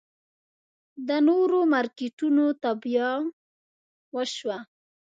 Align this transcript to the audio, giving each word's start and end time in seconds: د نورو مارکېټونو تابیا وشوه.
د 1.07 1.09
نورو 1.27 1.59
مارکېټونو 1.73 2.45
تابیا 2.63 3.09
وشوه. 4.15 4.57